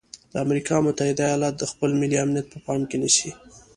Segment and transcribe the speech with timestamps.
[0.31, 3.31] د امریکا متحده ایالات د خپل ملي امنیت په پام کې نیسي.